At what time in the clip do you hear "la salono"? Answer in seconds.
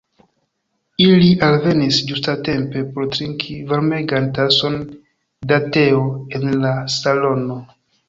6.67-7.65